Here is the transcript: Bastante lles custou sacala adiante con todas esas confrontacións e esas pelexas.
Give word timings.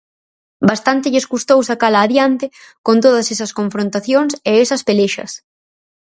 Bastante 0.69 1.11
lles 1.13 1.29
custou 1.33 1.59
sacala 1.69 1.99
adiante 2.01 2.45
con 2.85 2.95
todas 3.05 3.25
esas 3.33 3.51
confrontacións 3.59 4.31
e 4.51 4.53
esas 4.63 4.81
pelexas. 4.87 5.31